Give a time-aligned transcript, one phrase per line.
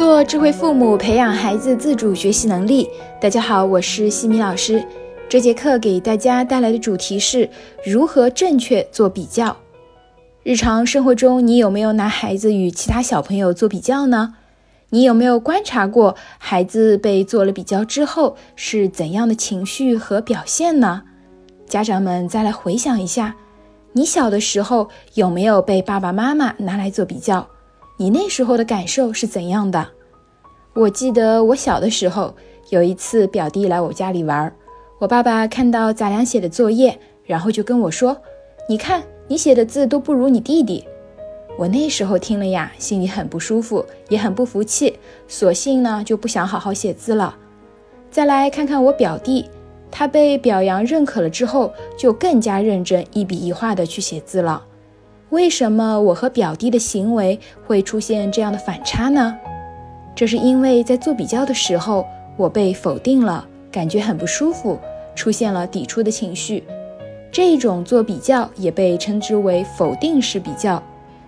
[0.00, 2.88] 做智慧父母，培养孩子自主学习能力。
[3.20, 4.82] 大家好，我是西米老师。
[5.28, 7.46] 这节课给大家带来的主题是
[7.84, 9.54] 如何正确做比较。
[10.42, 14.36] 日常生活中，你有没有拿孩子与其他小朋友做比较呢？
[14.88, 21.02] 你有没有观察过孩子被做了比较之后是怎样的情绪和表现呢？
[21.66, 23.36] 家长们再来回想一下，
[23.92, 27.46] 你小的时候有没有被爸爸妈妈拿来做比较？
[28.00, 29.86] 你那时候的感受是怎样的？
[30.72, 32.34] 我记得我小的时候，
[32.70, 34.50] 有一次表弟来我家里玩，
[34.98, 38.16] 我爸爸看到咱俩写的作业，然后就跟我说
[38.70, 40.82] ：“你看，你写的字都不如你弟弟。”
[41.58, 44.98] 我那时候听了呀，心里很不舒服，也很不服气，
[45.28, 47.36] 索性呢就不想好好写字了。
[48.10, 49.44] 再来看看我表弟，
[49.90, 54.68] 他被表扬认可了之后，就更加认真，一笔一画的去写字了。
[55.30, 59.36] 为什么我和表弟的行为会出现这样的反差呢？
[60.14, 62.04] 这是因为在做比较的时候，
[62.36, 64.76] 我被否定了，感觉很不舒服，
[65.14, 66.64] 出现了抵触的情绪。
[67.30, 70.82] 这种做比较也被称之为否定式比较，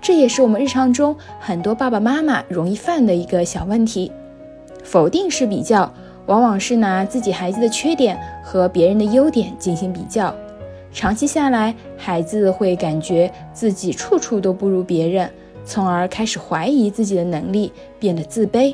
[0.00, 4.10] 这也是我们日常中很多爸爸妈妈容易犯的一个小问题。
[4.82, 5.88] 否定式比较
[6.26, 10.34] 往往是拿自己孩子的缺点和别人的优点进行比较。
[10.94, 15.28] 长期下来，孩子会感觉自己处处都不如别人，
[15.64, 18.72] 从而开始怀疑自己的能力，变得自卑。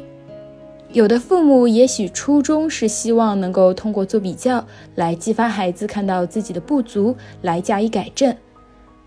[0.92, 4.62] 有的父母也许初衷是希望能够通过做比较
[4.96, 8.36] 来激发孩子看到自己的不足，来加以改正。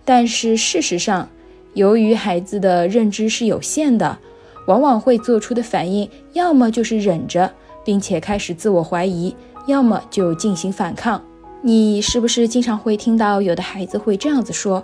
[0.03, 1.29] 但是事实上，
[1.75, 4.17] 由于孩子的认知是有限的，
[4.65, 7.51] 往往会做出的反应，要么就是忍着，
[7.85, 9.35] 并且开始自我怀疑，
[9.67, 11.21] 要么就进行反抗。
[11.65, 14.83] 你是不是经常会听到有的孩子会这样子说：“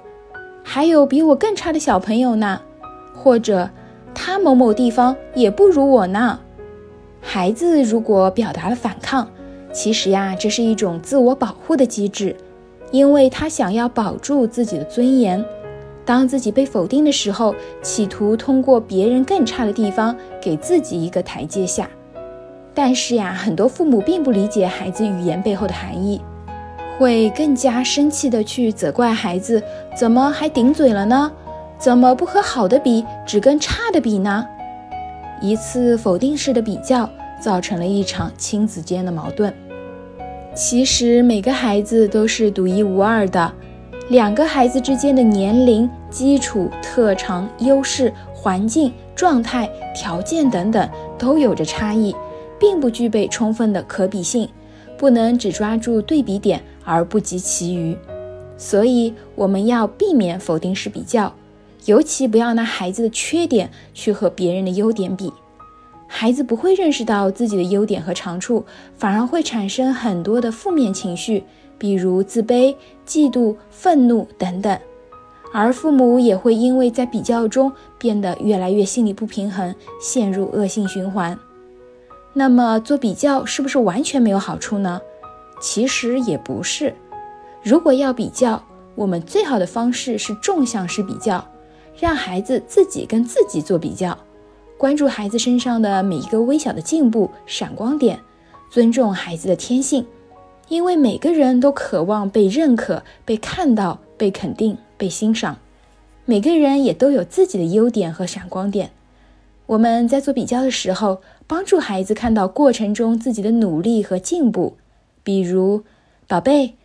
[0.64, 2.62] 还有比我更差的小朋友呢？”
[3.14, 3.70] 或者
[4.16, 6.40] “他某某地方也不如我呢？”
[7.20, 9.30] 孩子如果表达了反抗，
[9.74, 12.34] 其实呀，这是一种自我保护的机制，
[12.92, 15.44] 因为他想要保住自己的尊严。
[16.06, 21.90] 当自己被否定的时候，企图通过别人更差的地方给自己一个台阶下。
[22.74, 26.22] 但是呀，很多父母并不理解孩子语言背后的含义。
[27.00, 29.64] 会更加生气的去责怪孩子，
[29.96, 31.32] 怎么还顶嘴了呢？
[31.78, 34.46] 怎么不和好的比，只跟差的比呢？
[35.42, 37.10] 一次否定式的比较，
[37.42, 39.54] 造成了一场亲子间的矛盾。
[40.54, 43.50] 其实每个孩子都是独一无二的，
[44.10, 52.14] 两个孩子之间的年龄、基础、特长、优势、环境、状态、条件等等都有着差异，
[52.60, 54.50] 并不具备充分的可比性。
[55.00, 57.98] 不能只抓住对比点而不及其余，
[58.58, 61.34] 所以我们要避免否定式比较，
[61.86, 65.32] 尤其不要拿孩子的缺点去和别人的优点比。
[66.06, 68.66] 孩子不会认识到自己的优点和长处，
[68.98, 71.46] 反而会产生很多的负面情绪，
[71.78, 72.76] 比如自卑、
[73.08, 74.78] 嫉妒、愤怒等等。
[75.54, 81.40] 而父母也会因为在比较中变得越来越心理不平衡，陷入恶性循环。
[82.40, 85.02] 那么做比较是不是完全没有好处呢？
[85.60, 86.96] 其实也不是。
[87.62, 88.64] 如果要比较，
[88.96, 91.46] 我们最好的方式是纵向式比较，
[92.00, 94.18] 让孩子自己跟自己做比较，
[94.78, 98.18] 关注孩子身上的每一个微小的进步、闪光点，
[98.72, 100.08] 尊重孩子的天性，
[100.70, 105.58] 因为每个人都渴望被认可、被看到、被肯定、被欣赏，
[106.24, 108.92] 每个人也都有自己的优点和闪光点。
[109.66, 114.78] 我们在做比较的时候，帮助孩子看到过程中自己的努力和进步。
[115.24, 115.84] 比如，
[116.28, 116.76] 宝贝，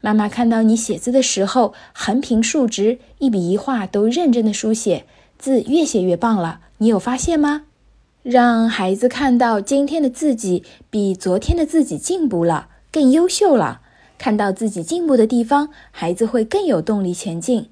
[0.00, 5.04] 妈妈看到你写字的时候，横平竖直，一笔一画都认真的书写，
[5.36, 6.60] 字越写越棒了。
[6.78, 7.66] 你有发现吗？
[8.22, 13.82] 让孩子看到今天的自己比昨天的自己进步了，更优秀了。
[14.16, 17.68] 看到自己进步的地方，孩子会更有动力前进。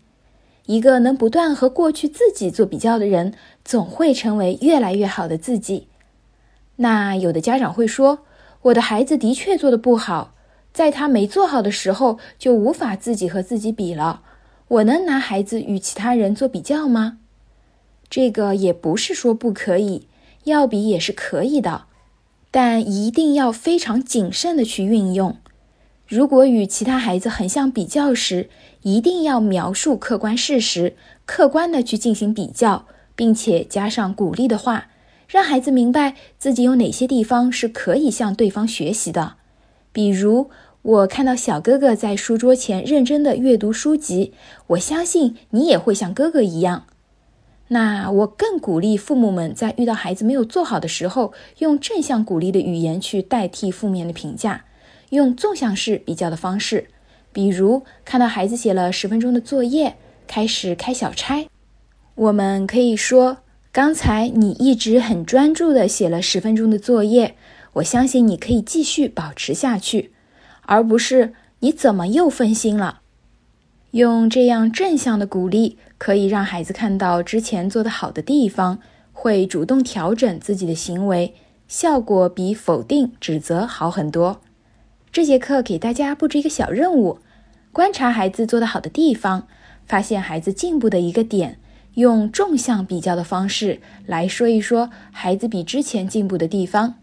[0.67, 3.33] 一个能不断和过去自己做比较的人，
[3.65, 5.89] 总会成为越来越好的自己。
[6.77, 8.21] 那有的家长会说
[8.63, 10.35] ：“我的孩子的确做的不好，
[10.73, 14.23] 在他没做好的时候，就无法自己和自己比了。
[14.69, 17.19] 我能拿孩子与其他人做比较吗？”
[18.09, 20.07] 这个也不是说不可以，
[20.45, 21.85] 要比也是可以的，
[22.51, 25.37] 但一定要非常谨慎的去运用。
[26.07, 28.51] 如果与其他孩子横向比较时，
[28.83, 30.95] 一定要描述客观事实，
[31.25, 32.85] 客观的去进行比较，
[33.17, 34.89] 并且加上鼓励的话，
[35.33, 39.37] 让孩子明白自己有哪些地方是可以向对方学习的。
[39.91, 40.51] 比如，
[40.83, 44.35] 我看到小哥哥在书桌前认真的阅读书籍，
[44.67, 46.85] 我相信你也会像哥哥一样。
[47.69, 54.67] 那我更鼓励父母们在遇到孩子没有做好的时候，用正向鼓励的语言去代替负面的评价，
[55.09, 56.89] 用纵向式比较的方式，
[57.33, 59.97] 比如看到孩子写了十分钟的作业，
[60.27, 61.49] 开始开小差，
[62.17, 63.39] 我们可以说
[63.73, 67.35] ：“刚才你一直很专注地写了十分钟的作业，
[67.73, 70.13] 我相信你可以继续保持下去。”
[70.67, 73.01] 而不是“你怎么又分心了”。
[73.93, 75.79] 用这样正向的鼓励。
[75.99, 78.81] 可以让孩子看到之前做得好的地方，
[79.13, 81.33] 会主动调整自己的行为，
[81.69, 84.41] 效果比否定、指责好很多。
[85.13, 87.21] 这节课给大家布置一个小任务：
[87.71, 89.47] 观察孩子做得好的地方，
[89.87, 91.61] 发现孩子进步的一个点，
[91.95, 96.95] 用纵向比较的方式来说一说孩子比之前进步的地方。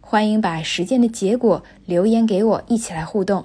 [0.00, 3.44] 欢迎把实践的结果留言给我，一起来互动。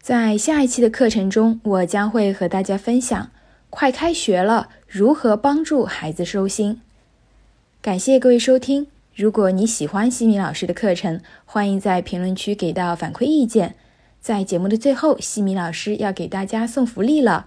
[0.00, 3.30] 在下一期的课程中，我将会和大家分享。
[3.70, 6.80] 快开学了，如何帮助孩子收心？
[7.80, 8.88] 感谢各位收听。
[9.14, 13.76] 如果你喜欢西米老师的课程，欢迎在评论区给到反馈意见。
[14.20, 17.46] 在节目的最后，西米老师要给大家送福利了。